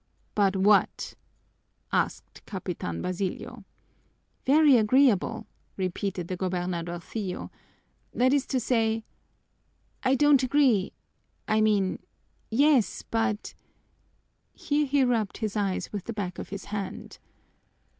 "But 0.33 0.55
what?" 0.55 1.13
asked 1.91 2.41
Capitan 2.47 3.03
Basilio. 3.03 3.65
"Very 4.47 4.75
agreeable," 4.75 5.45
repeated 5.77 6.27
the 6.27 6.35
gobernadorcillo, 6.35 7.51
"that 8.11 8.33
is 8.33 8.47
to 8.47 8.59
say 8.59 9.03
I 10.01 10.15
don't 10.15 10.41
agree 10.41 10.93
I 11.47 11.61
mean 11.61 11.99
yes, 12.49 13.03
but" 13.03 13.53
Here 14.53 14.87
he 14.87 15.03
rubbed 15.03 15.37
his 15.37 15.55
eyes 15.55 15.93
with 15.93 16.05
the 16.05 16.13
back 16.13 16.39
of 16.39 16.49
his 16.49 16.65
hand. 16.73 17.19